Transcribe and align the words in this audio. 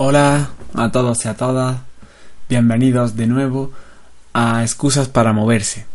Hola 0.00 0.50
a 0.74 0.92
todos 0.92 1.24
y 1.24 1.28
a 1.28 1.34
todas, 1.34 1.80
bienvenidos 2.48 3.16
de 3.16 3.26
nuevo 3.26 3.72
a 4.32 4.62
Excusas 4.62 5.08
para 5.08 5.32
Moverse. 5.32 5.86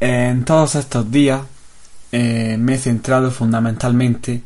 En 0.00 0.44
todos 0.44 0.74
estos 0.74 1.08
días 1.12 1.42
eh, 2.10 2.56
me 2.58 2.74
he 2.74 2.78
centrado 2.78 3.30
fundamentalmente 3.30 4.42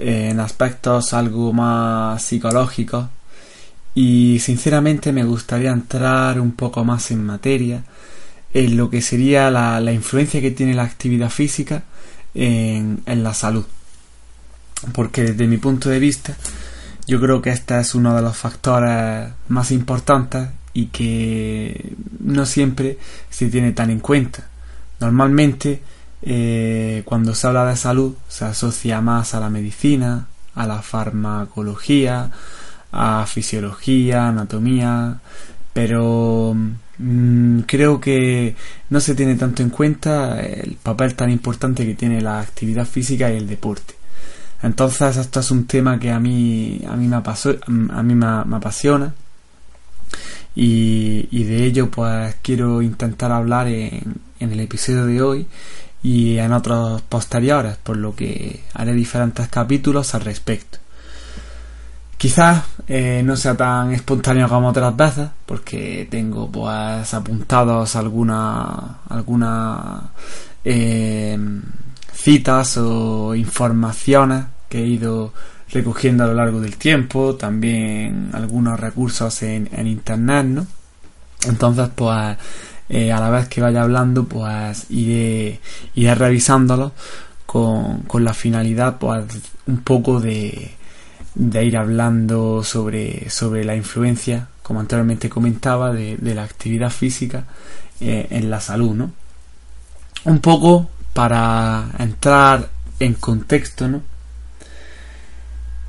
en 0.00 0.40
aspectos 0.40 1.14
algo 1.14 1.52
más 1.52 2.24
psicológicos 2.24 3.06
y 3.94 4.40
sinceramente 4.40 5.12
me 5.12 5.22
gustaría 5.22 5.70
entrar 5.70 6.40
un 6.40 6.50
poco 6.50 6.84
más 6.84 7.12
en 7.12 7.24
materia 7.24 7.84
en 8.52 8.76
lo 8.76 8.90
que 8.90 9.00
sería 9.00 9.48
la, 9.48 9.92
influencia 9.92 10.40
que 10.40 10.50
tiene 10.50 10.74
la 10.74 10.82
actividad 10.82 11.30
física 11.30 11.84
en 12.34 13.00
la 13.06 13.32
salud. 13.32 13.64
Porque 14.92 15.22
desde 15.22 15.46
mi 15.46 15.58
punto 15.58 15.88
de 15.88 16.00
vista 16.00 16.36
yo 17.10 17.20
creo 17.20 17.42
que 17.42 17.50
este 17.50 17.80
es 17.80 17.96
uno 17.96 18.14
de 18.14 18.22
los 18.22 18.36
factores 18.36 19.30
más 19.48 19.72
importantes 19.72 20.48
y 20.72 20.86
que 20.86 21.96
no 22.20 22.46
siempre 22.46 22.98
se 23.28 23.48
tiene 23.48 23.72
tan 23.72 23.90
en 23.90 23.98
cuenta. 23.98 24.46
Normalmente, 25.00 25.82
eh, 26.22 27.02
cuando 27.04 27.34
se 27.34 27.48
habla 27.48 27.66
de 27.66 27.74
salud, 27.74 28.14
se 28.28 28.44
asocia 28.44 29.00
más 29.00 29.34
a 29.34 29.40
la 29.40 29.50
medicina, 29.50 30.28
a 30.54 30.66
la 30.68 30.82
farmacología, 30.82 32.30
a 32.92 33.26
fisiología, 33.26 34.28
anatomía, 34.28 35.18
pero 35.72 36.54
mm, 36.98 37.60
creo 37.62 38.00
que 38.00 38.54
no 38.88 39.00
se 39.00 39.16
tiene 39.16 39.34
tanto 39.34 39.64
en 39.64 39.70
cuenta 39.70 40.40
el 40.40 40.76
papel 40.80 41.16
tan 41.16 41.30
importante 41.30 41.84
que 41.84 41.94
tiene 41.94 42.20
la 42.20 42.38
actividad 42.40 42.86
física 42.86 43.32
y 43.32 43.36
el 43.36 43.48
deporte. 43.48 43.99
Entonces 44.62 45.16
esto 45.16 45.40
es 45.40 45.50
un 45.50 45.66
tema 45.66 45.98
que 45.98 46.10
a 46.10 46.20
mí, 46.20 46.82
a 46.86 46.94
mí, 46.96 47.08
me, 47.08 47.16
a 47.16 48.02
mí 48.02 48.14
me, 48.14 48.56
apasiona 48.56 49.14
y, 50.54 51.44
de 51.44 51.64
ello 51.64 51.90
pues 51.90 52.36
quiero 52.42 52.82
intentar 52.82 53.32
hablar 53.32 53.68
en, 53.68 54.20
el 54.38 54.60
episodio 54.60 55.06
de 55.06 55.22
hoy 55.22 55.46
y 56.02 56.38
en 56.38 56.52
otros 56.52 57.02
posteriores, 57.02 57.76
por 57.76 57.96
lo 57.96 58.14
que 58.14 58.64
haré 58.74 58.92
diferentes 58.92 59.48
capítulos 59.48 60.14
al 60.14 60.22
respecto. 60.22 60.78
Quizás 62.16 62.64
eh, 62.86 63.22
no 63.24 63.36
sea 63.36 63.56
tan 63.56 63.92
espontáneo 63.92 64.48
como 64.48 64.68
otras 64.68 64.94
veces, 64.94 65.28
porque 65.46 66.06
tengo 66.10 66.50
pues 66.50 67.14
apuntados 67.14 67.96
algunas 67.96 68.68
alguna, 69.08 70.10
eh, 70.64 71.38
citas 72.12 72.76
o 72.76 73.34
informaciones 73.34 74.44
que 74.68 74.78
he 74.78 74.86
ido 74.86 75.32
recogiendo 75.70 76.24
a 76.24 76.26
lo 76.26 76.34
largo 76.34 76.60
del 76.60 76.76
tiempo, 76.76 77.36
también 77.36 78.30
algunos 78.32 78.78
recursos 78.78 79.42
en, 79.42 79.68
internet, 79.86 80.46
¿no? 80.46 80.66
Entonces, 81.46 81.88
pues, 81.94 82.36
eh, 82.88 83.12
a 83.12 83.20
la 83.20 83.30
vez 83.30 83.48
que 83.48 83.60
vaya 83.60 83.82
hablando, 83.82 84.24
pues 84.24 84.86
iré, 84.90 85.60
iré 85.94 86.14
revisándolo 86.14 86.92
con, 87.46 88.00
con 88.02 88.24
la 88.24 88.34
finalidad, 88.34 88.98
pues, 88.98 89.24
un 89.66 89.78
poco 89.78 90.20
de, 90.20 90.74
de 91.34 91.64
ir 91.64 91.76
hablando 91.76 92.62
sobre, 92.64 93.30
sobre 93.30 93.64
la 93.64 93.76
influencia, 93.76 94.48
como 94.62 94.80
anteriormente 94.80 95.28
comentaba, 95.28 95.92
de, 95.92 96.18
la 96.20 96.42
actividad 96.42 96.90
física 96.90 97.44
eh, 98.00 98.26
en 98.30 98.50
la 98.50 98.60
salud, 98.60 98.94
¿no? 98.94 99.12
Un 100.24 100.40
poco 100.40 100.90
para 101.12 101.90
entrar 101.98 102.68
en 102.98 103.14
contexto, 103.14 103.88
¿no? 103.88 104.02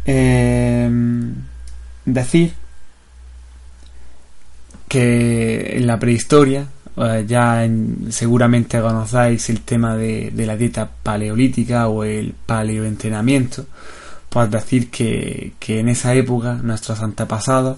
Em, 0.05 1.35
decir 2.05 2.53
que 4.87 5.77
en 5.77 5.87
la 5.87 5.99
prehistoria, 5.99 6.67
eh, 6.97 7.25
ya 7.27 7.65
seguramente 8.09 8.81
conocéis 8.81 9.49
el 9.49 9.61
tema 9.61 9.95
de, 9.95 10.33
la 10.35 10.57
dieta 10.57 10.89
paleolítica 10.89 11.87
o 11.87 12.03
el 12.03 12.33
paleoentrenamiento, 12.45 13.67
pues 14.29 14.51
decir 14.51 14.89
que, 14.89 15.53
en 15.67 15.89
esa 15.89 16.13
época 16.13 16.55
nuestros 16.55 17.01
antepasados 17.01 17.77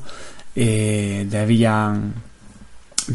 eh, 0.55 1.27
debían 1.29 2.13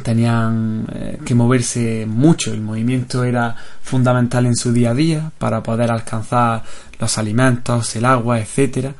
tenían 0.03 0.87
eh, 0.93 1.19
que 1.25 1.35
moverse 1.35 2.07
mucho, 2.07 2.53
el 2.53 2.61
movimiento 2.61 3.25
era 3.25 3.55
fundamental 3.83 4.47
en 4.47 4.57
su 4.57 4.73
día 4.73 4.91
a 4.91 4.95
día 4.95 5.33
para 5.39 5.63
poder 5.63 5.91
alcanzar 5.91 6.63
los 6.99 7.19
alimentos, 7.19 7.95
el 7.97 8.05
agua, 8.05 8.41
etcétera. 8.41 8.95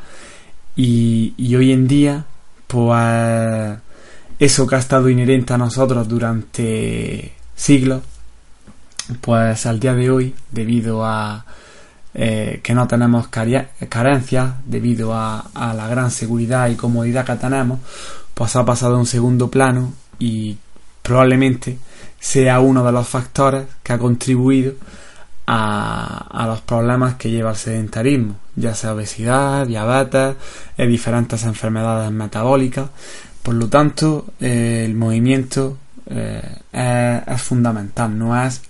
Y, 0.77 1.35
hoy 1.57 1.73
en 1.73 1.89
día, 1.89 2.25
pues 2.67 3.79
eso 4.39 4.67
que 4.67 4.77
ha 4.77 4.79
estado 4.79 5.09
inherente 5.09 5.53
a 5.53 5.59
nosotros 5.59 6.07
durante 6.09 7.33
siglos, 7.57 8.03
pues 9.21 9.67
al 9.67 9.81
día 9.81 9.95
de 9.95 10.11
hoy, 10.11 10.35
debido 10.53 11.05
a 11.05 11.45
eh, 12.15 12.61
que 12.63 12.75
no 12.75 12.87
tenemos 12.87 13.29
carencias, 13.29 14.55
debido 14.65 15.13
a, 15.15 15.41
a 15.53 15.75
la 15.75 15.89
gran 15.89 16.11
seguridad 16.11 16.69
y 16.69 16.77
comodidad 16.77 17.27
que 17.27 17.35
tenemos, 17.35 17.81
pues 18.35 18.55
ha 18.55 18.65
pasado 18.65 18.95
a 18.95 18.99
un 18.99 19.07
segundo 19.07 19.51
plano 19.51 19.93
y 20.21 20.57
probablemente 21.09 21.79
sea 22.21 22.61
uno 22.61 22.85
de 22.85 22.93
los 22.93 23.09
factores 23.09 23.65
que 23.83 23.95
ha 23.95 23.99
contribuido 23.99 24.75
a, 25.47 26.45
los 26.47 26.61
problemas 26.61 27.15
que 27.15 27.31
lleva 27.31 27.53
el 27.53 27.57
sedentarismo, 27.57 28.37
ya 28.55 28.75
sea 28.75 28.93
obesidad, 28.93 29.67
diabetes, 29.67 30.37
eh, 30.77 30.87
diferentes 30.87 31.45
enfermedades 31.45 32.11
metabólicas. 32.13 32.91
Por 33.43 33.55
lo 33.55 33.69
tanto, 33.69 34.27
eh, 34.39 34.83
el 34.85 34.95
movimiento 34.95 35.79
eh, 36.11 36.59
es, 36.71 37.41
fundamental, 37.41 38.19
no 38.19 38.39
es 38.45 38.61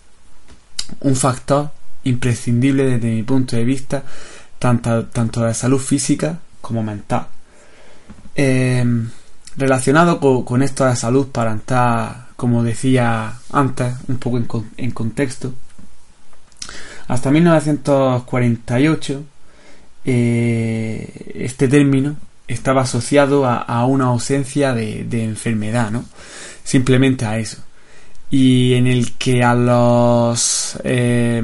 un 1.01 1.17
factor 1.17 1.71
imprescindible 2.05 2.85
desde 2.85 3.11
mi 3.11 3.25
punto 3.25 3.57
de 3.57 3.65
vista, 3.65 4.05
tanto, 4.61 5.07
tanto 5.07 5.43
de 5.43 5.55
salud 5.55 5.81
física 5.81 6.39
como 6.61 6.85
mental. 6.85 7.27
relacionado 9.57 10.21
con, 10.21 10.45
con, 10.45 10.63
esto 10.63 10.85
de 10.85 10.95
salud, 10.95 11.27
para 11.33 11.51
entrar 11.51 12.28
como 12.39 12.63
decía 12.63 13.35
antes, 13.51 13.95
un 14.07 14.19
poco 14.19 14.65
en, 14.77 14.93
contexto, 14.93 15.53
hasta 17.09 17.33
1948 17.33 19.25
eh, 20.05 21.33
este 21.35 21.67
término 21.67 22.15
estaba 22.47 22.83
asociado 22.83 23.45
a, 23.45 23.85
una 23.87 24.05
ausencia 24.05 24.73
de, 24.73 25.25
enfermedad, 25.25 25.91
¿no? 25.91 26.05
Simplemente 26.63 27.27
a 27.27 27.39
eso. 27.39 27.59
Y 28.31 28.75
en 28.75 28.87
el 28.87 29.15
que 29.15 29.43
a 29.43 29.57
los 29.57 30.79
eh, 30.85 31.43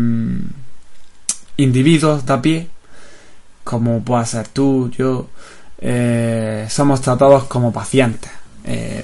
individuos 1.57 2.25
de 2.25 2.33
a 2.33 2.41
pie, 2.41 2.69
como 3.65 4.05
pueda 4.05 4.25
ser 4.27 4.47
tú, 4.47 4.93
yo, 4.97 5.29
eh, 5.79 6.69
somos 6.71 7.01
tratados 7.01 7.45
como 7.45 7.73
pacientes. 7.73 8.31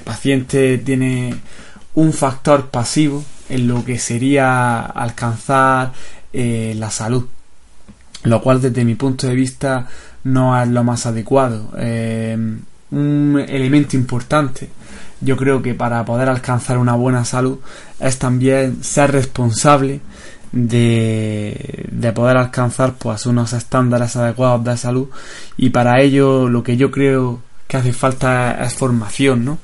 paciente 0.05 0.77
tiene 0.77 1.35
un 1.95 2.13
factor 2.13 2.69
pasivo 2.69 3.23
en 3.49 3.67
lo 3.67 3.83
que 3.83 3.99
sería 3.99 4.81
alcanzar 4.81 5.91
eh, 6.31 6.73
la 6.77 6.89
salud, 6.89 7.25
lo 8.23 8.41
cual 8.41 8.61
desde 8.61 8.85
mi 8.85 8.95
punto 8.95 9.27
de 9.27 9.35
vista 9.35 9.87
no 10.23 10.59
es 10.61 10.69
lo 10.69 10.83
más 10.83 11.05
adecuado. 11.05 11.71
Eh, 11.77 12.37
un 12.91 13.45
elemento 13.47 13.95
importante, 13.95 14.69
yo 15.21 15.37
creo 15.37 15.61
que 15.61 15.73
para 15.73 16.03
poder 16.05 16.29
alcanzar 16.29 16.77
una 16.77 16.95
buena 16.95 17.25
salud 17.25 17.59
es 17.99 18.17
también 18.17 18.83
ser 18.83 19.11
responsable 19.11 20.01
de, 20.51 21.87
de 21.91 22.11
poder 22.11 22.37
alcanzar 22.37 22.95
pues 22.95 23.25
unos 23.25 23.53
estándares 23.53 24.15
adecuados 24.15 24.63
de 24.65 24.75
salud 24.75 25.07
y 25.55 25.69
para 25.69 26.01
ello 26.01 26.49
lo 26.49 26.63
que 26.63 26.75
yo 26.75 26.91
creo 26.91 27.39
que 27.71 27.77
hace 27.77 27.93
falta 27.93 28.67
formación, 28.75 29.45
¿no? 29.45 29.59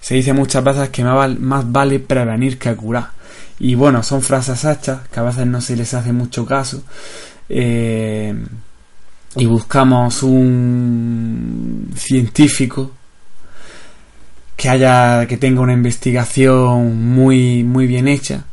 Se 0.00 0.14
dice 0.14 0.32
muchas 0.32 0.64
veces 0.64 0.88
que 0.88 1.04
más 1.04 1.70
vale 1.70 2.00
prevenir 2.00 2.58
que 2.58 2.74
curar. 2.74 3.10
Y 3.58 3.74
bueno, 3.74 4.02
son 4.02 4.22
frases 4.22 4.64
hechas 4.64 5.06
que 5.12 5.20
a 5.20 5.24
veces 5.24 5.46
no 5.46 5.60
se 5.60 5.76
les 5.76 5.92
hace 5.92 6.10
mucho 6.10 6.46
caso. 6.46 6.82
Eh, 7.50 8.34
y 9.36 9.44
buscamos 9.44 10.22
un 10.22 11.92
científico 11.94 12.92
que 14.56 14.70
haya 14.70 15.26
que 15.26 15.36
tenga 15.36 15.60
una 15.60 15.74
investigación 15.74 17.12
muy 17.14 17.62
muy 17.62 17.86
bien 17.86 18.08
hecha 18.08 18.44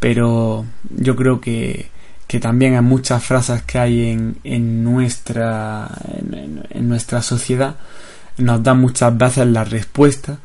pero 0.00 0.64
yo 0.90 1.16
creo 1.16 1.40
que, 1.40 1.88
que 2.26 2.40
también 2.40 2.74
hay 2.74 2.82
muchas 2.82 3.24
frases 3.24 3.62
que 3.62 3.78
hay 3.78 4.10
en, 4.10 4.36
en 4.44 4.84
nuestra 4.84 5.88
en 6.70 6.88
nuestra 6.88 7.22
sociedad 7.22 7.76
nos 8.38 8.62
da 8.62 8.74
muchas 8.74 9.16
veces 9.16 9.46
la 9.46 9.64
respuesta 9.64 10.38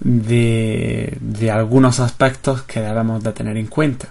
de, 0.00 1.16
de 1.20 1.50
algunos 1.50 2.00
aspectos 2.00 2.62
que 2.62 2.80
debemos 2.80 3.22
de 3.22 3.32
tener 3.32 3.56
en 3.56 3.66
cuenta. 3.66 4.08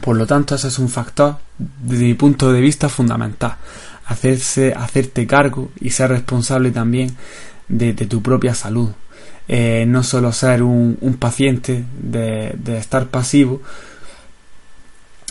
Por 0.00 0.16
lo 0.16 0.26
tanto, 0.26 0.54
ese 0.54 0.68
es 0.68 0.78
un 0.78 0.88
factor, 0.88 1.36
desde 1.58 2.04
mi 2.04 2.14
punto 2.14 2.52
de 2.52 2.60
vista, 2.60 2.88
fundamental. 2.88 3.56
hacerse, 4.06 4.72
hacerte 4.72 5.26
cargo 5.26 5.70
y 5.80 5.90
ser 5.90 6.10
responsable 6.10 6.70
también 6.70 7.14
de, 7.68 7.92
tu 7.92 8.22
propia 8.22 8.54
salud. 8.54 8.90
Eh, 9.48 9.84
no 9.86 10.02
solo 10.02 10.32
ser 10.32 10.62
un, 10.62 11.16
paciente 11.18 11.84
de, 12.00 12.56
estar 12.78 13.06
pasivo 13.08 13.62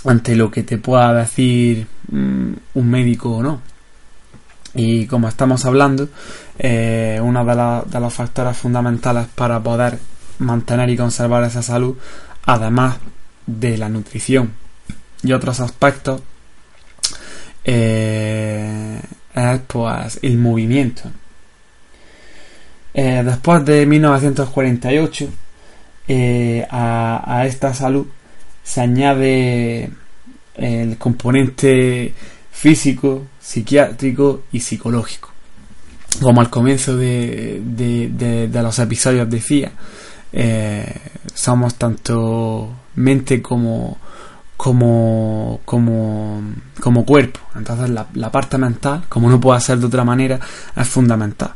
ante 0.06 0.36
lo 0.36 0.51
que 0.51 0.63
te 0.63 0.77
pueda 0.77 1.13
decir 1.13 1.88
mm, 2.12 2.51
un 2.74 2.89
médico 2.89 3.38
o 3.38 3.44
no. 3.44 3.62
Y 4.73 5.07
como 5.07 5.27
estamos 5.27 5.65
hablando, 5.65 6.09
eh, 6.59 7.19
uno 7.21 7.45
de, 7.45 7.91
de 7.91 7.99
los 7.99 8.13
factores 8.13 8.57
fundamentales 8.57 9.27
para 9.33 9.59
poder 9.59 9.97
mantener 10.39 10.89
y 10.89 10.97
conservar 10.97 11.43
esa 11.43 11.61
salud, 11.61 11.97
además 12.45 12.97
de 13.45 13.77
la 13.77 13.89
nutrición 13.89 14.53
y 15.23 15.33
otros 15.33 15.59
aspectos, 15.59 16.21
eh, 17.63 18.99
es 19.33 19.59
pues 19.67 20.19
el 20.21 20.37
movimiento. 20.37 21.03
Eh, 22.93 23.21
después 23.23 23.63
de 23.65 23.85
1948, 23.85 25.29
eh, 26.07 26.65
a, 26.69 27.39
a, 27.39 27.45
esta 27.45 27.73
salud 27.73 28.07
se 28.63 28.81
añade 28.81 29.89
el 30.55 30.97
componente 30.97 32.13
físico, 32.51 33.27
psiquiátrico 33.47 34.44
y 34.51 34.59
psicológico. 34.59 35.29
Como 36.21 36.41
al 36.41 36.49
comienzo 36.49 36.97
de, 36.97 37.61
de, 37.63 38.47
de, 38.49 38.61
los 38.61 38.77
episodios 38.79 39.29
decía, 39.29 39.71
eh, 40.33 40.94
somos 41.33 41.75
tanto 41.75 42.69
mente 42.95 43.41
como, 43.41 43.97
como, 44.57 45.61
como, 45.63 46.41
como 46.81 47.05
cuerpo. 47.05 47.39
Entonces 47.55 47.89
la, 47.89 48.31
parte 48.31 48.57
mental, 48.57 49.05
como 49.07 49.29
no 49.29 49.39
puede 49.39 49.61
ser 49.61 49.77
de 49.77 49.85
otra 49.85 50.03
manera, 50.03 50.39
es 50.75 50.88
fundamental. 50.88 51.53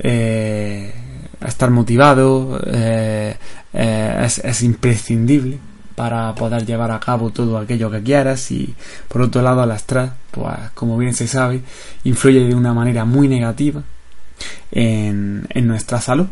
Eh, 0.00 0.92
estar 1.46 1.70
motivado 1.70 2.60
eh, 2.66 3.36
es, 3.72 4.62
imprescindible 4.62 5.60
para 5.94 6.34
poder 6.34 6.64
llevar 6.64 6.90
a 6.90 7.00
cabo 7.00 7.30
todo 7.30 7.58
aquello 7.58 7.90
que 7.90 8.02
quieras 8.02 8.50
y 8.50 8.74
por 9.08 9.22
otro 9.22 9.42
lado 9.42 9.64
el 9.64 9.70
estrés, 9.70 10.10
pues 10.30 10.56
como 10.74 10.96
bien 10.96 11.14
se 11.14 11.26
sabe, 11.26 11.62
influye 12.04 12.46
de 12.46 12.54
una 12.54 12.72
manera 12.72 13.04
muy 13.04 13.28
negativa 13.28 13.82
en, 14.70 15.46
en 15.50 15.66
nuestra 15.66 16.00
salud. 16.00 16.26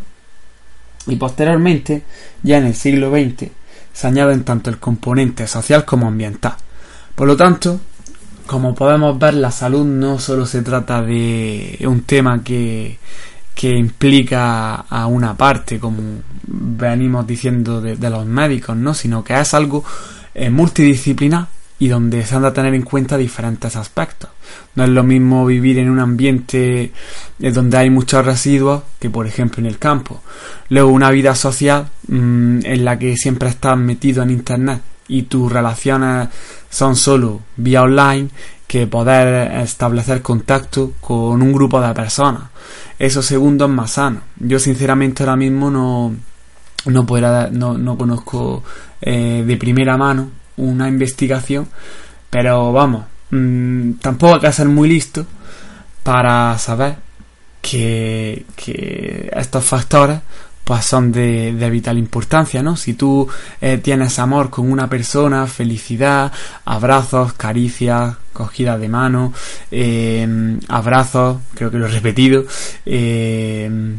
Y 1.07 1.17
posteriormente, 1.17 2.03
ya 2.43 2.59
en 2.59 2.67
el 2.67 2.75
siglo 2.75 3.11
XX, 3.11 3.51
se 3.93 4.07
añaden 4.07 4.45
tanto 4.45 4.71
el 4.71 4.79
componente 4.79 5.47
social 5.47 5.85
como 5.85 6.07
ambiental. 6.07 6.55
Por 7.15 7.27
lo 7.27 7.37
tanto, 7.37 7.81
como 8.47 8.75
podemos 8.75 9.19
ver, 9.19 9.35
la 9.35 9.51
salud 9.51 9.85
no 9.85 10.19
solo 10.19 10.47
se 10.47 10.63
trata 10.63 11.03
de 11.03 11.79
un 11.87 12.03
tema 12.03 12.43
que, 12.45 12.99
que 13.59 13.77
implica 13.77 14.77
a 14.89 15.09
una 15.09 15.37
parte, 15.37 15.81
como 15.81 16.23
venimos 16.47 17.27
diciendo 17.27 17.81
de, 17.81 18.09
los 18.09 18.25
médicos, 18.25 18.77
¿no? 18.77 18.95
sino 18.95 19.25
que 19.25 19.37
es 19.37 19.53
algo 19.53 19.85
eh, 20.33 20.49
multidisciplinar 20.49 21.49
y 21.81 21.89
donde 21.89 22.25
se 22.25 22.37
han 22.37 22.43
de 22.43 22.53
tener 22.53 22.73
en 22.75 22.83
cuenta 22.83 23.17
diferentes 23.17 23.75
aspectos. 23.75 24.31
No 24.77 24.85
es 24.85 24.91
lo 24.91 25.03
mismo 25.03 25.45
vivir 25.45 25.81
en 25.81 25.91
un 25.91 25.99
ambiente 25.99 26.93
eh, 27.41 27.51
donde 27.51 27.79
hay 27.79 27.91
muchos 27.91 28.25
residuos 28.25 28.85
que 29.01 29.11
por 29.11 29.27
ejemplo 29.27 29.59
en 29.59 29.67
el 29.67 29.81
campo. 29.81 30.23
Luego 30.69 30.91
una 30.91 31.11
vida 31.11 31.35
social 31.35 31.89
mm, 32.07 32.61
en 32.63 32.85
la 32.85 32.97
que 32.97 33.17
siempre 33.17 33.49
estás 33.49 33.77
metido 33.77 34.23
en 34.23 34.31
internet 34.31 34.83
y 35.09 35.23
tus 35.23 35.51
relaciones 35.51 36.29
son 36.71 36.95
solo 36.95 37.41
vía 37.57 37.83
online 37.83 38.29
que 38.69 38.87
poder 38.87 39.51
establecer 39.63 40.23
contacto 40.23 40.93
con 41.01 41.43
un 41.43 41.53
grupo 41.53 41.81
de 41.81 41.93
personas. 41.95 42.43
Eso 42.99 43.23
segundo 43.23 43.65
es 43.65 43.71
más 43.71 43.93
sano. 43.93 44.21
Yo 44.37 44.61
sinceramente 44.61 45.25
ahora 45.25 45.37
mismo 45.37 45.71
no 45.71 46.15
no, 46.87 47.07
pueda, 47.07 47.49
no, 47.51 47.77
no 47.77 47.97
conozco 47.97 48.63
eh, 49.01 49.45
de 49.47 49.57
primera 49.57 49.97
mano 49.97 50.31
una 50.57 50.89
investigación, 50.89 51.69
pero 52.31 52.73
vamos, 52.73 53.05
mmm, 53.31 53.93
tampoco 53.95 54.35
hay 54.35 54.41
que 54.41 54.53
ser 54.53 54.69
muy 54.69 54.89
listo 54.89 55.27
para 56.03 56.57
saber 56.59 56.97
que, 57.61 58.45
que 58.57 59.31
estos 59.35 59.65
factores 59.65 60.21
pues 60.69 60.85
son 60.85 61.11
de, 61.13 61.55
de, 61.55 61.71
vital 61.71 61.97
importancia, 61.97 62.63
¿no? 62.63 62.77
Si 62.77 62.93
tú 62.93 63.27
eh, 63.59 63.79
tienes 63.79 64.19
amor 64.19 64.51
con 64.51 64.71
una 64.71 64.87
persona, 64.87 65.47
felicidad, 65.47 66.31
abrazos, 66.67 67.33
caricias, 67.33 68.17
cogida 68.35 68.77
de 68.77 68.89
mano, 68.91 69.33
eh, 69.71 70.59
abrazos, 70.69 71.39
creo 71.55 71.71
que 71.71 71.79
lo 71.79 71.87
he 71.87 71.91
repetido, 71.91 72.45
eh, 72.85 73.97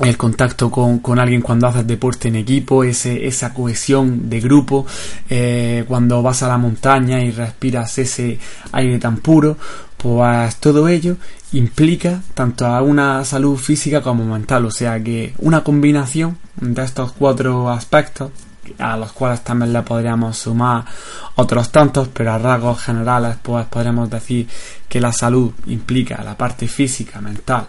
el 0.00 0.16
contacto 0.18 0.70
con, 0.70 0.98
con, 0.98 1.18
alguien 1.18 1.40
cuando 1.40 1.66
haces 1.66 1.86
deporte 1.86 2.28
en 2.28 2.36
equipo, 2.36 2.84
ese, 2.84 3.26
esa 3.26 3.54
cohesión 3.54 4.28
de 4.28 4.40
grupo, 4.40 4.86
eh, 5.30 5.84
cuando 5.88 6.20
vas 6.22 6.42
a 6.42 6.48
la 6.48 6.58
montaña 6.58 7.20
y 7.22 7.30
respiras 7.30 7.96
ese 7.98 8.38
aire 8.72 8.98
tan 8.98 9.16
puro, 9.18 9.56
pues 9.96 10.56
todo 10.56 10.88
ello 10.88 11.16
implica 11.52 12.20
tanto 12.34 12.66
a 12.66 12.82
una 12.82 13.24
salud 13.24 13.56
física 13.56 14.02
como 14.02 14.24
mental, 14.24 14.66
o 14.66 14.70
sea 14.70 15.02
que 15.02 15.34
una 15.38 15.62
combinación 15.64 16.38
de 16.56 16.82
estos 16.82 17.12
cuatro 17.12 17.70
aspectos 17.70 18.30
a 18.78 18.96
los 18.96 19.12
cuales 19.12 19.42
también 19.42 19.72
le 19.72 19.82
podríamos 19.82 20.36
sumar 20.36 20.84
otros 21.36 21.70
tantos, 21.70 22.08
pero 22.08 22.32
a 22.32 22.38
rasgos 22.38 22.82
generales 22.82 23.36
pues 23.42 23.66
podremos 23.66 24.10
decir 24.10 24.48
que 24.88 25.00
la 25.00 25.12
salud 25.12 25.52
implica 25.66 26.22
la 26.22 26.36
parte 26.36 26.68
física, 26.68 27.20
mental, 27.20 27.66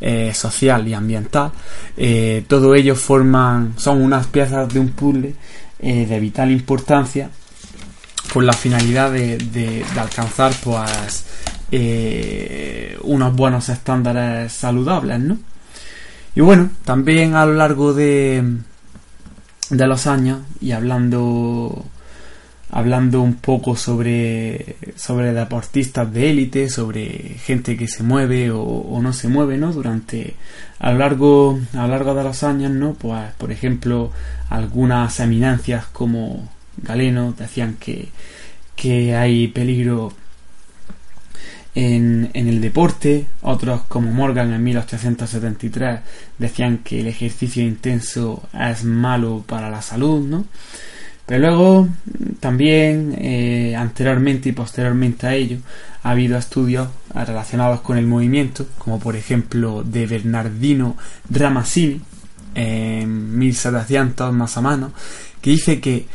eh, 0.00 0.32
social 0.34 0.86
y 0.88 0.94
ambiental, 0.94 1.50
eh, 1.96 2.44
todo 2.46 2.74
ello 2.74 2.94
forman, 2.94 3.74
son 3.76 4.02
unas 4.02 4.26
piezas 4.26 4.72
de 4.72 4.80
un 4.80 4.90
puzzle 4.90 5.34
eh, 5.80 6.06
de 6.06 6.20
vital 6.20 6.50
importancia 6.50 7.30
con 8.32 8.46
la 8.46 8.52
finalidad 8.52 9.10
de, 9.10 9.38
de, 9.38 9.84
alcanzar 9.98 10.52
pues 10.62 11.24
unos 11.70 13.36
buenos 13.36 13.68
estándares 13.68 14.52
saludables, 14.52 15.20
¿no? 15.20 15.38
Y 16.34 16.40
bueno, 16.40 16.70
también 16.84 17.34
a 17.34 17.44
lo 17.46 17.54
largo 17.54 17.94
de, 17.94 18.42
de 19.70 19.86
los 19.86 20.06
años 20.06 20.40
y 20.60 20.72
hablando 20.72 21.84
hablando 22.70 23.22
un 23.22 23.34
poco 23.34 23.76
sobre, 23.76 24.76
sobre 24.96 25.32
deportistas 25.32 26.12
de 26.12 26.30
élite, 26.30 26.68
sobre 26.68 27.36
gente 27.38 27.76
que 27.76 27.88
se 27.88 28.02
mueve 28.02 28.50
o, 28.50 28.98
no 29.02 29.12
se 29.12 29.28
mueve, 29.28 29.56
¿no? 29.56 29.72
Durante, 29.72 30.34
a 30.78 30.92
lo 30.92 30.98
largo, 30.98 31.60
a 31.74 31.82
lo 31.82 31.88
largo 31.88 32.14
de 32.14 32.24
los 32.24 32.42
años, 32.42 32.72
¿no? 32.72 32.94
Pues, 32.94 33.32
por 33.38 33.52
ejemplo, 33.52 34.12
algunas 34.50 35.18
eminencias 35.20 35.86
como 35.86 36.48
Galeno 36.76 37.34
decían 37.36 37.76
que, 37.80 38.08
que 38.76 39.16
hay 39.16 39.48
peligro 39.48 40.12
en, 41.78 42.30
el 42.34 42.60
deporte, 42.60 43.26
otros 43.42 43.82
como 43.82 44.10
Morgan 44.10 44.52
en 44.52 44.64
1873 44.64 46.00
decían 46.36 46.78
que 46.78 47.00
el 47.00 47.06
ejercicio 47.06 47.62
intenso 47.62 48.48
es 48.52 48.82
malo 48.82 49.44
para 49.46 49.70
la 49.70 49.80
salud, 49.80 50.26
¿no? 50.26 50.44
Pero 51.24 51.40
luego 51.40 51.88
también 52.40 53.14
eh, 53.18 53.76
anteriormente 53.76 54.48
y 54.48 54.52
posteriormente 54.52 55.26
a 55.26 55.34
ello 55.34 55.58
ha 56.02 56.10
habido 56.10 56.36
estudios 56.36 56.88
relacionados 57.14 57.82
con 57.82 57.96
el 57.96 58.06
movimiento, 58.06 58.66
como 58.78 58.98
por 58.98 59.14
ejemplo 59.14 59.84
de 59.84 60.06
Bernardino 60.06 60.96
Ramazzini 61.30 62.00
en 62.54 63.38
1700 63.38 64.32
más 64.32 64.56
o 64.56 64.62
menos, 64.62 64.92
que 65.40 65.50
dice 65.50 65.80
que 65.80 66.06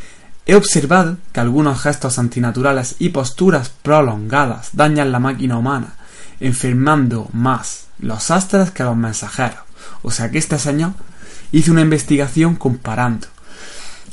he 0.46 0.54
observado 0.54 1.16
que 1.32 1.40
algunos 1.40 1.80
gestos 1.80 2.18
antinaturales 2.18 2.96
y 2.98 3.10
posturas 3.10 3.70
prolongadas 3.70 4.70
dañan 4.72 5.12
la 5.12 5.18
máquina 5.18 5.56
humana, 5.58 5.94
enfermando 6.40 7.28
más 7.32 7.86
los 7.98 8.30
astres 8.30 8.70
que 8.70 8.84
los 8.84 8.96
mensajeros. 8.96 9.60
O 10.02 10.10
sea 10.10 10.30
que 10.30 10.38
este 10.38 10.58
señor 10.58 10.92
hizo 11.52 11.72
una 11.72 11.80
investigación 11.80 12.56
comparando 12.56 13.26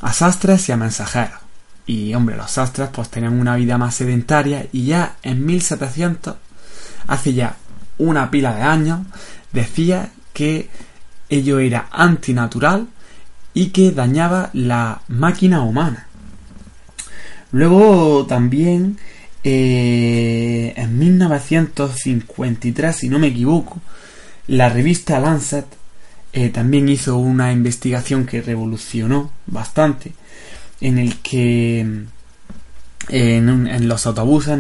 a 0.02 0.14
sastres 0.14 0.70
y 0.70 0.72
a 0.72 0.78
mensajeros. 0.78 1.40
Y 1.86 2.14
hombre, 2.14 2.38
los 2.38 2.52
sastres 2.52 2.90
pues 2.94 3.10
tenían 3.10 3.40
una 3.40 3.56
vida 3.56 3.78
más 3.78 3.96
sedentaria 3.96 4.68
y 4.72 4.86
ya 4.86 5.16
en 5.24 5.46
1700, 5.46 6.36
hace 7.08 7.34
ya 7.34 7.56
una 7.98 8.32
pila 8.32 8.54
de 8.54 8.62
años, 8.62 9.02
decía 9.52 10.12
que 10.34 10.70
ello 11.30 11.60
era 11.60 11.88
antinatural 11.92 12.88
y 13.54 13.68
que 13.68 13.92
dañaba 13.92 14.50
la 14.54 15.02
máquina 15.08 15.62
humana. 15.62 16.08
Luego 17.52 18.26
también 18.28 18.98
eh, 19.44 20.74
en 20.76 21.00
1953, 21.00 22.96
si 22.96 23.10
no 23.10 23.20
me 23.20 23.28
equivoco, 23.28 23.82
la 24.48 24.70
revista 24.70 25.20
Lancet 25.20 25.66
eh, 26.34 26.50
también 26.50 26.88
hizo 26.90 27.18
una 27.18 27.52
investigación 27.52 28.26
que 28.26 28.42
revolucionó 28.42 29.32
bastante 29.48 30.14
en 30.80 30.98
el 30.98 31.18
que 31.20 32.06
en, 33.10 33.88
los 33.88 34.06
autobuses 34.06 34.60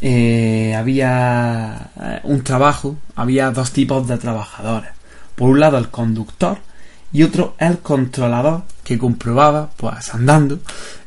eh, 0.00 0.74
había 0.76 1.90
un 2.24 2.42
trabajo, 2.42 2.96
había 3.14 3.50
dos 3.50 3.72
tipos 3.72 4.06
de 4.08 4.16
trabajadores. 4.18 4.90
Por 5.34 5.50
un 5.50 5.60
lado 5.60 5.78
el 5.78 5.88
conductor 5.88 6.58
y 7.12 7.22
otro 7.22 7.54
el 7.58 7.78
controlador 7.78 8.62
que 8.84 8.98
comprobaba, 8.98 9.70
pues 9.76 10.14
andando, 10.14 10.60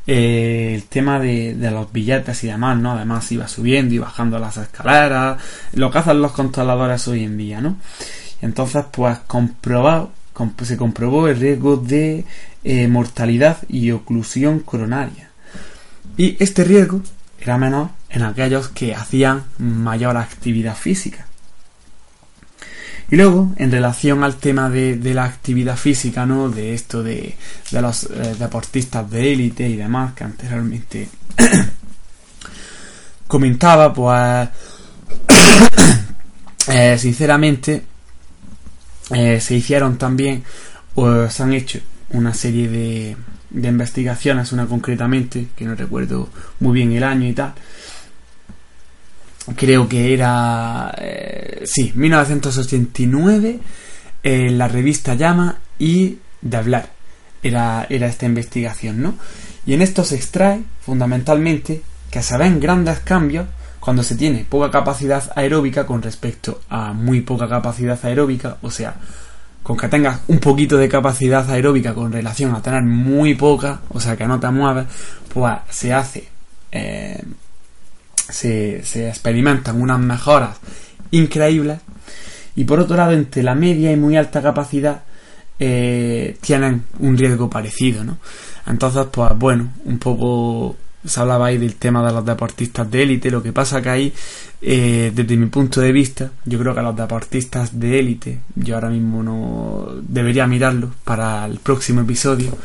eh, 0.06 0.72
el 0.74 0.84
tema 0.84 1.18
de, 1.18 1.56
los 1.70 1.92
billetes 1.92 2.44
y 2.44 2.48
demás, 2.48 2.78
¿no? 2.78 2.92
Además 2.92 3.30
iba 3.32 3.48
subiendo 3.48 3.94
y 3.94 3.98
bajando 3.98 4.38
las 4.38 4.56
escaleras, 4.56 5.40
lo 5.72 5.90
que 5.90 5.98
hacen 5.98 6.20
los 6.20 6.32
controladores 6.32 7.06
hoy 7.08 7.24
en 7.24 7.36
día, 7.36 7.60
¿no? 7.60 7.76
Entonces, 8.42 8.84
pues 8.90 9.18
comprobado, 9.26 10.10
se 10.62 10.76
comprobó 10.76 11.28
el 11.28 11.38
riesgo 11.38 11.76
de 11.76 12.24
mortalidad 12.88 13.58
y 13.68 13.90
oclusión 13.90 14.60
coronaria. 14.60 15.30
Y 16.16 16.36
este 16.42 16.64
riesgo 16.64 17.00
era 17.40 17.58
menor 17.58 17.88
en 18.10 18.22
aquellos 18.22 18.68
que 18.68 18.94
hacían 18.94 19.44
mayor 19.58 20.16
actividad 20.16 20.76
física. 20.76 21.26
Y 23.14 23.16
luego, 23.16 23.54
en 23.58 23.70
relación 23.70 24.24
al 24.24 24.34
tema 24.38 24.68
de, 24.68 24.98
la 25.14 25.22
actividad 25.22 25.76
física, 25.76 26.26
¿no? 26.26 26.48
De 26.48 26.74
esto 26.74 27.00
de, 27.00 27.36
los 27.70 28.10
eh, 28.10 28.34
deportistas 28.36 29.08
de 29.08 29.32
élite 29.32 29.68
y 29.68 29.76
demás, 29.76 30.14
que 30.14 30.24
anteriormente 30.24 31.08
comentaba, 33.28 33.94
pues 33.94 34.48
eh, 36.66 36.98
sinceramente 36.98 37.84
eh, 39.10 39.40
se 39.40 39.54
hicieron 39.54 39.96
también, 39.96 40.42
o 40.96 41.28
se 41.28 41.42
han 41.44 41.52
hecho 41.52 41.78
una 42.10 42.34
serie 42.34 42.68
de 42.68 43.68
investigaciones, 43.68 44.50
una 44.50 44.66
concretamente, 44.66 45.50
que 45.54 45.64
no 45.64 45.76
recuerdo 45.76 46.30
muy 46.58 46.72
bien 46.72 46.90
el 46.90 47.04
año 47.04 47.28
y 47.28 47.32
tal, 47.32 47.54
creo 49.56 49.88
que 49.88 50.14
era, 50.14 50.94
eh, 50.98 51.62
sí, 51.66 51.92
1989, 51.94 53.58
en 54.22 54.58
la 54.58 54.68
revista 54.68 55.14
Llama 55.14 55.58
y 55.78 56.18
de 56.40 56.56
hablar. 56.56 56.90
Era, 57.42 57.86
era 57.90 58.06
esta 58.06 58.24
investigación, 58.24 59.02
¿no? 59.02 59.14
Y 59.66 59.74
en 59.74 59.82
esto 59.82 60.04
se 60.04 60.16
extrae, 60.16 60.62
fundamentalmente, 60.80 61.82
que 62.10 62.22
se 62.22 62.38
ven 62.38 62.60
grandes 62.60 63.00
cambios 63.00 63.46
cuando 63.80 64.02
se 64.02 64.14
tiene 64.14 64.46
poca 64.48 64.70
capacidad 64.70 65.30
aeróbica 65.36 65.84
con 65.84 66.00
respecto 66.00 66.62
a 66.70 66.94
muy 66.94 67.20
poca 67.20 67.48
capacidad 67.48 67.98
aeróbica, 68.02 68.56
o 68.62 68.70
sea, 68.70 68.94
con 69.62 69.76
que 69.76 69.88
tengas 69.88 70.20
un 70.28 70.38
poquito 70.38 70.78
de 70.78 70.88
capacidad 70.88 71.48
aeróbica 71.50 71.92
con 71.94 72.12
relación 72.12 72.54
a 72.54 72.62
tener 72.62 72.82
muy 72.82 73.34
poca, 73.34 73.80
o 73.90 74.00
sea, 74.00 74.16
que 74.16 74.26
no 74.26 74.40
te 74.40 74.50
mueves, 74.50 74.86
pues 75.32 75.54
se 75.68 75.92
hace 75.92 76.28
eh, 76.72 77.22
se, 78.28 79.08
experimentan 79.08 79.80
unas 79.80 79.98
mejoras 79.98 80.58
increíbles 81.10 81.78
y 82.56 82.64
por 82.64 82.80
otro 82.80 82.96
lado 82.96 83.12
entre 83.12 83.42
la 83.42 83.54
media 83.54 83.92
y 83.92 83.96
muy 83.96 84.16
alta 84.16 84.42
capacidad 84.42 85.02
eh, 85.58 86.36
tienen 86.40 86.84
un 86.98 87.16
riesgo 87.16 87.48
parecido 87.48 88.04
¿no? 88.04 88.18
entonces 88.66 89.06
pues 89.10 89.30
bueno 89.36 89.72
un 89.84 89.98
poco 89.98 90.76
se 91.04 91.20
hablaba 91.20 91.46
ahí 91.46 91.58
del 91.58 91.76
tema 91.76 92.04
de 92.06 92.12
los 92.12 92.24
deportistas 92.24 92.90
de 92.90 93.02
élite 93.02 93.30
lo 93.30 93.42
que 93.42 93.52
pasa 93.52 93.82
que 93.82 93.90
ahí 93.90 94.12
eh, 94.62 95.12
desde 95.14 95.36
mi 95.36 95.46
punto 95.46 95.80
de 95.80 95.92
vista 95.92 96.30
yo 96.44 96.58
creo 96.58 96.74
que 96.74 96.82
los 96.82 96.96
deportistas 96.96 97.78
de 97.78 97.98
élite 97.98 98.40
yo 98.54 98.74
ahora 98.74 98.88
mismo 98.88 99.22
no 99.22 99.88
debería 100.02 100.46
mirarlo 100.46 100.90
para 101.04 101.44
el 101.44 101.58
próximo 101.58 102.00
episodio 102.00 102.56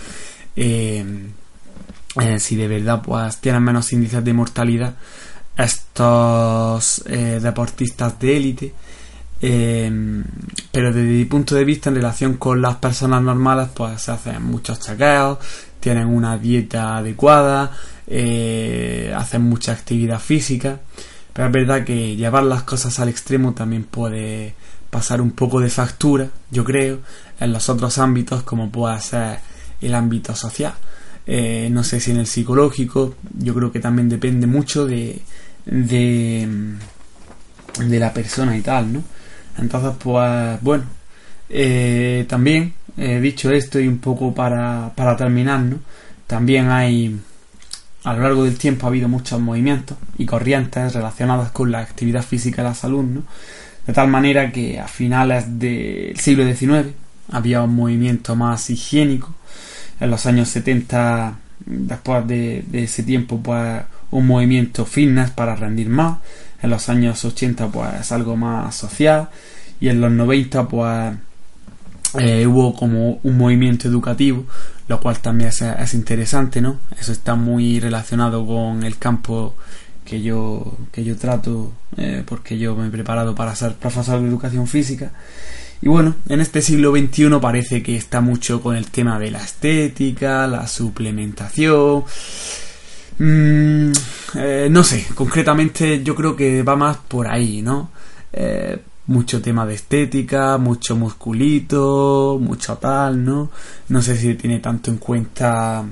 eh, 0.55 1.03
si 2.39 2.55
de 2.55 2.67
verdad 2.67 3.01
pues 3.03 3.37
tienen 3.37 3.63
menos 3.63 3.91
índices 3.93 4.23
de 4.23 4.33
mortalidad 4.33 4.95
estos 5.63 7.03
eh, 7.07 7.39
deportistas 7.41 8.17
de 8.19 8.37
élite. 8.37 8.73
Em, 9.41 10.23
pero 10.71 10.93
desde 10.93 11.09
mi 11.09 11.25
punto 11.25 11.55
de 11.55 11.63
vista 11.63 11.89
en 11.89 11.95
relación 11.95 12.33
con 12.35 12.61
las 12.61 12.75
personas 12.75 13.21
normales 13.21 13.69
pues 13.73 14.01
se 14.01 14.11
hacen 14.11 14.43
muchos 14.43 14.81
chequeos 14.81 15.37
tienen 15.79 16.07
una 16.07 16.37
dieta 16.37 16.97
adecuada 16.97 17.71
eh, 18.05 19.13
hacen 19.15 19.43
mucha 19.43 19.71
actividad 19.71 20.19
física 20.19 20.81
pero 21.31 21.47
es 21.47 21.53
verdad 21.53 21.85
que 21.85 22.17
llevar 22.17 22.43
las 22.43 22.63
cosas 22.63 22.99
al 22.99 23.07
extremo 23.07 23.53
también 23.53 23.85
puede 23.85 24.55
pasar 24.89 25.21
un 25.21 25.31
poco 25.31 25.61
de 25.61 25.69
factura 25.69 26.27
yo 26.51 26.65
creo 26.65 26.99
en 27.39 27.53
los 27.53 27.69
otros 27.69 27.97
ámbitos 27.97 28.43
como 28.43 28.69
puede 28.69 28.99
ser 28.99 29.39
el 29.79 29.95
ámbito 29.95 30.35
social 30.35 30.73
eh, 31.25 31.69
no 31.71 31.85
sé 31.85 32.01
si 32.01 32.11
en 32.11 32.17
el 32.17 32.27
psicológico 32.27 33.15
yo 33.37 33.53
creo 33.53 33.71
que 33.71 33.79
también 33.79 34.09
depende 34.09 34.47
mucho 34.47 34.85
de, 34.85 35.21
de, 35.65 36.47
de 37.79 37.99
la 37.99 38.13
persona 38.13 38.57
y 38.57 38.61
tal, 38.61 38.93
¿no? 38.93 39.03
Entonces, 39.57 39.91
pues 40.01 40.61
bueno, 40.61 40.85
eh, 41.49 42.25
también, 42.27 42.73
he 42.97 43.19
dicho 43.19 43.51
esto 43.51 43.79
y 43.79 43.87
un 43.87 43.99
poco 43.99 44.33
para, 44.33 44.93
para 44.95 45.15
terminar, 45.17 45.61
¿no? 45.61 45.79
También 46.27 46.69
hay, 46.69 47.19
a 48.03 48.13
lo 48.13 48.21
largo 48.21 48.43
del 48.43 48.57
tiempo 48.57 48.85
ha 48.85 48.89
habido 48.89 49.07
muchos 49.07 49.39
movimientos 49.39 49.97
y 50.17 50.25
corrientes 50.25 50.93
relacionadas 50.93 51.51
con 51.51 51.71
la 51.71 51.79
actividad 51.79 52.23
física 52.23 52.61
y 52.61 52.65
la 52.65 52.75
salud, 52.75 53.03
¿no? 53.03 53.23
De 53.85 53.93
tal 53.93 54.07
manera 54.07 54.51
que 54.51 54.79
a 54.79 54.87
finales 54.87 55.59
del 55.59 56.17
siglo 56.19 56.45
XIX 56.45 56.93
había 57.31 57.63
un 57.63 57.75
movimiento 57.75 58.35
más 58.35 58.69
higiénico. 58.69 59.33
En 59.99 60.11
los 60.11 60.25
años 60.25 60.49
70, 60.49 61.37
después 61.65 62.27
de, 62.27 62.63
de 62.67 62.83
ese 62.83 63.03
tiempo, 63.03 63.39
pues 63.41 63.81
un 64.11 64.27
movimiento 64.27 64.85
fitness 64.85 65.31
para 65.31 65.55
rendir 65.55 65.89
más. 65.89 66.17
En 66.61 66.69
los 66.69 66.89
años 66.89 67.23
80 67.23 67.67
pues 67.69 68.11
algo 68.11 68.35
más 68.35 68.75
social 68.75 69.29
y 69.79 69.89
en 69.89 70.01
los 70.01 70.11
90 70.11 70.67
pues 70.67 71.15
eh, 72.17 72.47
hubo 72.47 72.73
como 72.75 73.19
un 73.21 73.37
movimiento 73.37 73.87
educativo, 73.87 74.45
lo 74.87 74.99
cual 74.99 75.19
también 75.19 75.51
es, 75.51 75.93
interesante, 75.93 76.59
¿no? 76.59 76.77
Eso 76.99 77.11
está 77.11 77.35
muy 77.35 77.79
relacionado 77.79 78.45
con 78.45 78.83
el 78.83 78.97
campo 78.97 79.55
que 80.05 80.21
yo, 80.21 80.75
que 80.91 81.03
yo 81.03 81.15
trato, 81.17 81.71
eh, 81.97 82.23
porque 82.25 82.57
yo 82.57 82.75
me 82.75 82.87
he 82.87 82.89
preparado 82.89 83.35
para 83.35 83.55
ser 83.55 83.75
profesor 83.75 84.19
de 84.21 84.27
educación 84.27 84.67
física. 84.67 85.11
Y 85.81 85.87
bueno, 85.87 86.15
en 86.27 86.41
este 86.41 86.61
siglo 86.61 86.91
XXI 86.91 87.29
parece 87.39 87.83
que 87.83 87.95
está 87.95 88.21
mucho 88.21 88.61
con 88.61 88.75
el 88.75 88.87
tema 88.87 89.19
de 89.19 89.31
la 89.31 89.43
estética, 89.43 90.47
la 90.47 90.67
suplementación, 90.67 92.03
Mm, 93.19 93.91
eh, 94.35 94.67
no 94.71 94.83
sé, 94.83 95.07
concretamente 95.13 96.01
yo 96.03 96.15
creo 96.15 96.35
que 96.35 96.63
va 96.63 96.75
más 96.75 96.97
por 96.97 97.27
ahí, 97.27 97.61
¿no? 97.61 97.91
Eh, 98.31 98.79
mucho 99.07 99.41
tema 99.41 99.65
de 99.65 99.73
estética, 99.75 100.57
mucho 100.57 100.95
musculito, 100.95 102.39
mucho 102.41 102.77
tal, 102.77 103.23
¿no? 103.25 103.51
No 103.89 104.01
sé 104.01 104.15
si 104.17 104.35
tiene 104.35 104.59
tanto 104.59 104.89
en 104.91 104.97
cuenta 104.97 105.85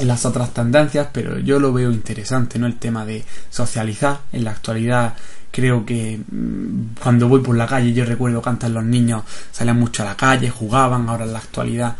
las 0.00 0.24
otras 0.24 0.54
tendencias, 0.54 1.08
pero 1.12 1.38
yo 1.38 1.60
lo 1.60 1.72
veo 1.72 1.90
interesante, 1.90 2.58
¿no? 2.58 2.66
El 2.66 2.78
tema 2.78 3.04
de 3.04 3.24
socializar. 3.50 4.20
En 4.32 4.44
la 4.44 4.52
actualidad 4.52 5.14
creo 5.50 5.84
que 5.84 6.18
mm, 6.18 6.94
cuando 7.02 7.28
voy 7.28 7.40
por 7.42 7.56
la 7.56 7.66
calle 7.66 7.92
yo 7.92 8.04
recuerdo 8.06 8.40
que 8.40 8.48
antes 8.48 8.70
los 8.70 8.84
niños 8.84 9.22
salían 9.52 9.78
mucho 9.78 10.02
a 10.02 10.06
la 10.06 10.16
calle, 10.16 10.48
jugaban, 10.50 11.08
ahora 11.08 11.24
en 11.24 11.32
la 11.34 11.40
actualidad 11.40 11.96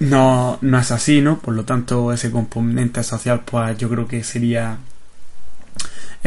no, 0.00 0.58
no 0.60 0.78
es 0.78 0.90
así, 0.90 1.20
¿no? 1.20 1.38
Por 1.38 1.54
lo 1.54 1.64
tanto, 1.64 2.12
ese 2.12 2.30
componente 2.30 3.02
social, 3.02 3.42
pues 3.44 3.76
yo 3.78 3.88
creo 3.88 4.06
que 4.08 4.22
sería 4.24 4.78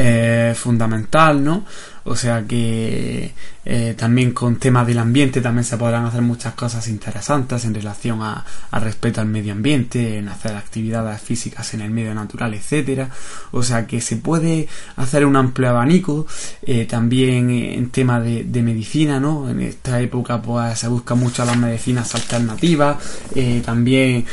eh, 0.00 0.54
fundamental, 0.56 1.42
¿no? 1.42 1.64
O 2.04 2.16
sea 2.16 2.42
que 2.46 3.34
eh, 3.66 3.94
también 3.98 4.30
con 4.32 4.56
temas 4.56 4.86
del 4.86 4.98
ambiente 4.98 5.42
también 5.42 5.64
se 5.64 5.76
podrán 5.76 6.06
hacer 6.06 6.22
muchas 6.22 6.54
cosas 6.54 6.88
interesantes 6.88 7.66
en 7.66 7.74
relación 7.74 8.22
a, 8.22 8.44
respeto 8.80 9.20
al 9.20 9.26
medio 9.26 9.52
ambiente, 9.52 10.16
en 10.16 10.28
hacer 10.28 10.56
actividades 10.56 11.20
físicas 11.20 11.74
en 11.74 11.82
el 11.82 11.90
medio 11.90 12.14
natural, 12.14 12.54
etcétera. 12.54 13.10
O 13.50 13.62
sea 13.62 13.86
que 13.86 14.00
se 14.00 14.16
puede 14.16 14.68
hacer 14.96 15.26
un 15.26 15.36
amplio 15.36 15.68
abanico 15.68 16.26
eh, 16.62 16.86
también 16.86 17.50
en 17.50 17.90
tema 17.90 18.20
de, 18.20 18.62
medicina, 18.62 19.20
¿no? 19.20 19.50
En 19.50 19.60
esta 19.60 20.00
época 20.00 20.40
pues 20.40 20.78
se 20.78 20.88
busca 20.88 21.14
mucho 21.14 21.44
las 21.44 21.56
medicinas 21.56 22.14
alternativas, 22.14 22.96
también 23.64 24.24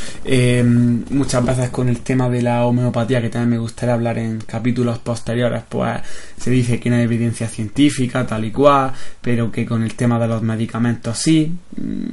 muchas 1.10 1.46
veces 1.46 1.70
con 1.72 1.90
el 1.90 2.00
tema 2.02 2.30
de 2.30 2.42
la 2.42 2.66
homeopatía 2.66 3.22
que 3.22 3.30
también 3.30 3.50
me 3.50 3.58
gustaría 3.58 3.96
hablar 3.96 4.18
en 4.18 4.40
capítulos 4.42 5.00
posteriores, 5.00 5.55
pues 5.64 6.02
se 6.38 6.52
dice 6.52 6.80
que 6.80 6.90
no 6.90 6.96
hay 6.96 7.04
evidencia 7.04 7.48
científica 7.48 8.26
tal 8.26 8.46
y 8.46 8.52
cual, 8.52 8.92
pero 9.22 9.52
que 9.52 9.66
con 9.66 9.84
el 9.84 9.96
tema 9.96 10.20
de 10.20 10.28
los 10.28 10.42
medicamentos 10.42 11.18
sí. 11.18 11.52
Mm, 11.78 12.06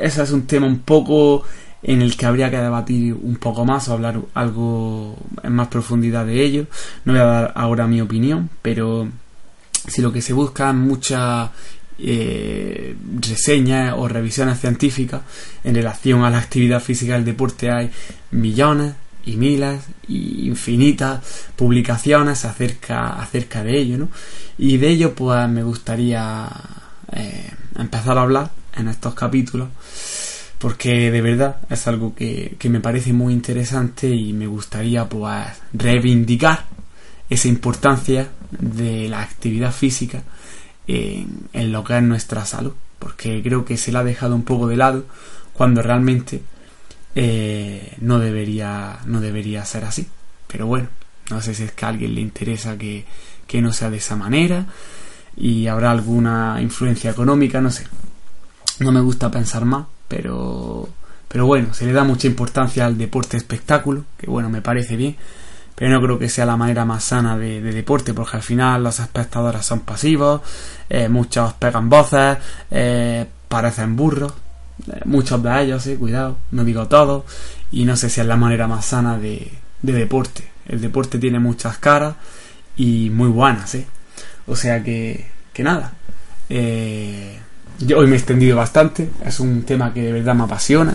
ese 0.00 0.22
es 0.22 0.30
un 0.30 0.46
tema 0.46 0.66
un 0.66 0.80
poco 0.80 1.44
en 1.82 2.02
el 2.02 2.16
que 2.16 2.26
habría 2.26 2.50
que 2.50 2.58
debatir 2.58 3.14
un 3.14 3.36
poco 3.36 3.64
más 3.64 3.88
o 3.88 3.94
hablar 3.94 4.20
algo 4.34 5.16
en 5.42 5.52
más 5.52 5.68
profundidad 5.68 6.26
de 6.26 6.44
ello. 6.44 6.66
No 7.04 7.12
voy 7.12 7.22
a 7.22 7.24
dar 7.24 7.52
ahora 7.56 7.86
mi 7.86 8.00
opinión, 8.00 8.50
pero 8.62 9.08
si 9.88 10.00
lo 10.00 10.12
que 10.12 10.22
se 10.22 10.32
busca 10.32 10.70
es 10.70 10.76
mucha 10.76 11.50
eh, 11.98 12.96
reseñas 13.20 13.94
o 13.96 14.08
revisiones 14.08 14.60
científicas 14.60 15.22
en 15.62 15.74
relación 15.74 16.24
a 16.24 16.30
la 16.30 16.38
actividad 16.38 16.80
física 16.80 17.14
del 17.14 17.24
deporte 17.24 17.70
hay 17.70 17.90
millones 18.30 18.94
y 19.24 19.36
miles 19.36 19.84
y 20.08 20.46
infinitas 20.46 21.20
publicaciones 21.56 22.44
acerca, 22.44 23.20
acerca 23.20 23.62
de 23.62 23.78
ello, 23.78 23.98
¿no? 23.98 24.08
Y 24.58 24.76
de 24.78 24.88
ello 24.88 25.14
pues 25.14 25.48
me 25.48 25.62
gustaría 25.62 26.48
eh, 27.12 27.50
empezar 27.76 28.18
a 28.18 28.22
hablar 28.22 28.50
en 28.76 28.88
estos 28.88 29.14
capítulos 29.14 29.68
porque 30.62 31.10
de 31.10 31.20
verdad 31.20 31.56
es 31.70 31.88
algo 31.88 32.14
que, 32.14 32.56
me 32.70 32.78
parece 32.78 33.12
muy 33.12 33.32
interesante 33.32 34.08
y 34.08 34.32
me 34.32 34.46
gustaría 34.46 35.08
pues 35.08 35.44
reivindicar 35.72 36.66
esa 37.28 37.48
importancia 37.48 38.28
de 38.52 39.08
la 39.08 39.22
actividad 39.22 39.72
física 39.72 40.22
en, 40.86 41.72
lo 41.72 41.82
que 41.82 41.96
es 41.96 42.02
nuestra 42.04 42.46
salud 42.46 42.74
porque 43.00 43.42
creo 43.42 43.64
que 43.64 43.76
se 43.76 43.90
la 43.90 44.00
ha 44.00 44.04
dejado 44.04 44.36
un 44.36 44.44
poco 44.44 44.68
de 44.68 44.76
lado 44.76 45.04
cuando 45.52 45.82
realmente 45.82 46.40
eh, 47.14 47.96
no 48.00 48.18
debería 48.18 49.00
no 49.06 49.20
debería 49.20 49.64
ser 49.64 49.84
así. 49.84 50.06
Pero 50.46 50.66
bueno 50.66 50.88
no 51.30 51.40
sé 51.40 51.54
si 51.54 51.64
es 51.64 51.72
que 51.72 51.84
a 51.84 51.88
alguien 51.88 52.14
le 52.14 52.20
interesa 52.20 52.76
que, 52.76 53.04
que 53.46 53.62
no 53.62 53.72
sea 53.72 53.90
de 53.90 53.96
esa 53.98 54.16
manera 54.16 54.66
y 55.36 55.66
habrá 55.66 55.90
alguna 55.90 56.58
influencia 56.60 57.10
económica 57.10 57.60
no 57.60 57.70
sé. 57.70 57.86
No 58.80 58.92
me 58.92 59.00
gusta 59.00 59.30
pensar 59.30 59.64
más 59.64 59.86
pero 60.08 60.88
pero 61.28 61.46
bueno 61.46 61.72
se 61.72 61.86
le 61.86 61.92
da 61.92 62.04
mucha 62.04 62.26
importancia 62.26 62.84
al 62.84 62.98
deporte 62.98 63.38
espectáculo 63.38 64.04
que 64.18 64.26
bueno 64.26 64.50
me 64.50 64.60
parece 64.60 64.96
bien 64.96 65.16
pero 65.74 65.90
no 65.90 66.02
creo 66.02 66.18
que 66.18 66.28
sea 66.28 66.44
la 66.44 66.58
manera 66.58 66.84
más 66.84 67.04
sana 67.04 67.38
de, 67.38 67.62
deporte 67.62 68.12
porque 68.12 68.36
al 68.36 68.42
final 68.42 68.84
los 68.84 69.00
espectadores 69.00 69.64
son 69.64 69.80
pasivos 69.80 70.42
eh, 70.90 71.08
muchos 71.08 71.54
pegan 71.54 71.88
voces 71.88 72.36
eh, 72.70 73.26
parecen 73.48 73.96
burros 73.96 74.34
muchos 75.04 75.42
de 75.42 75.62
ellos, 75.62 75.88
cuidado, 75.98 76.38
no 76.50 76.64
digo 76.64 76.88
todos, 76.88 77.24
y 77.70 77.84
no 77.84 77.96
sé 77.96 78.10
si 78.10 78.20
es 78.20 78.26
la 78.26 78.36
manera 78.36 78.66
más 78.66 78.86
sana 78.86 79.18
de, 79.18 79.50
deporte. 79.80 80.50
El 80.66 80.80
deporte 80.80 81.18
tiene 81.18 81.38
muchas 81.38 81.78
caras 81.78 82.14
y 82.76 83.10
muy 83.10 83.28
buenas, 83.28 83.74
¿eh? 83.74 83.86
O 84.46 84.56
sea 84.56 84.82
que, 84.82 85.26
que 85.52 85.62
nada. 85.62 85.92
Eh, 86.48 87.38
hoy 87.96 88.06
me 88.06 88.14
he 88.14 88.18
extendido 88.18 88.56
bastante, 88.56 89.10
es 89.24 89.40
un 89.40 89.62
tema 89.62 89.92
que 89.92 90.02
de 90.02 90.12
verdad 90.12 90.34
me 90.34 90.44
apasiona 90.44 90.94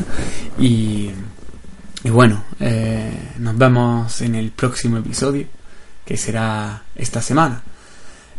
y, 0.59 1.11
y 2.03 2.09
bueno, 2.09 2.43
eh, 2.59 3.11
nos 3.39 3.57
vemos 3.57 4.21
en 4.21 4.35
el 4.35 4.51
próximo 4.51 4.97
episodio, 4.97 5.47
que 6.05 6.15
será 6.17 6.83
esta 6.95 7.21
semana. 7.21 7.61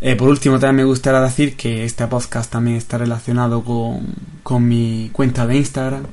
Eh, 0.01 0.15
por 0.15 0.29
último, 0.29 0.59
también 0.59 0.77
me 0.77 0.85
gustaría 0.85 1.21
decir 1.21 1.57
que 1.57 1.85
este 1.85 2.07
podcast 2.07 2.51
también 2.51 2.77
está 2.77 2.99
relacionado 2.99 3.65
con, 3.65 4.69
mi 4.69 5.11
cuenta 5.13 5.47
de 5.47 5.57
Instagram, 5.57 6.05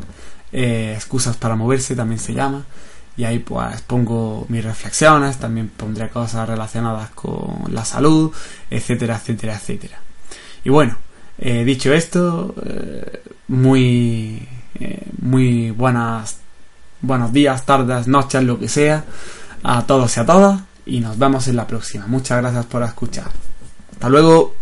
eh, 0.51 0.94
Excusas 0.96 1.38
para 1.38 1.56
Moverse 1.56 1.96
también 1.96 2.20
se 2.20 2.34
llama, 2.34 2.65
y 3.15 3.24
ahí 3.25 3.39
pues 3.39 3.82
pongo 3.82 4.46
mis 4.50 4.63
reflexiones, 4.63 5.38
también 5.38 5.70
pondré 5.70 6.10
cosas 6.10 6.50
relacionadas 6.50 7.12
con 7.12 7.63
la 7.70 7.86
salud, 7.86 8.32
etcétera, 8.72 9.18
etcétera, 9.18 9.56
etcétera. 9.56 10.00
Y 10.63 10.70
bueno, 10.70 10.98
eh, 11.38 11.63
dicho 11.63 11.94
esto, 11.94 12.56
muy, 13.48 14.48
muy 15.22 15.70
buenas, 15.72 16.39
buenos 17.01 17.32
días, 17.32 17.65
tardes, 17.65 18.08
noches, 18.08 18.44
lo 18.44 18.60
que 18.60 18.68
sea, 18.68 19.06
a 19.62 19.84
todos 19.86 20.18
y 20.18 20.20
a 20.20 20.25
todas, 20.25 20.62
y 20.88 21.01
nos 21.01 21.20
vemos 21.20 21.48
en 21.48 21.56
la 21.56 21.68
próxima. 21.68 22.08
Muchas 22.08 22.42
gracias 22.42 22.65
por 22.65 22.82
escuchar. 22.82 23.44
Hasta 23.95 24.09
luego. 24.09 24.53